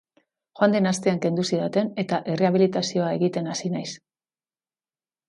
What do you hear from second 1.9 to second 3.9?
eta errehabilitazioa egiten hasi naiz.